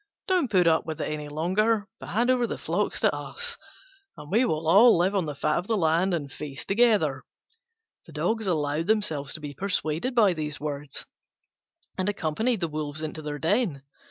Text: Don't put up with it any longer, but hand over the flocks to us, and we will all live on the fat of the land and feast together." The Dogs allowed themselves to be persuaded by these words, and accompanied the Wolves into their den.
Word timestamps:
Don't 0.27 0.49
put 0.49 0.65
up 0.65 0.83
with 0.87 0.99
it 0.99 1.03
any 1.05 1.29
longer, 1.29 1.85
but 1.99 2.09
hand 2.09 2.31
over 2.31 2.47
the 2.47 2.57
flocks 2.57 2.99
to 3.01 3.13
us, 3.15 3.55
and 4.17 4.31
we 4.31 4.43
will 4.45 4.67
all 4.67 4.97
live 4.97 5.13
on 5.13 5.25
the 5.25 5.35
fat 5.35 5.59
of 5.59 5.67
the 5.67 5.77
land 5.77 6.11
and 6.15 6.31
feast 6.31 6.67
together." 6.67 7.23
The 8.07 8.13
Dogs 8.13 8.47
allowed 8.47 8.87
themselves 8.87 9.35
to 9.35 9.39
be 9.39 9.53
persuaded 9.53 10.15
by 10.15 10.33
these 10.33 10.59
words, 10.59 11.05
and 11.99 12.09
accompanied 12.09 12.61
the 12.61 12.67
Wolves 12.67 13.03
into 13.03 13.21
their 13.21 13.37
den. 13.37 13.83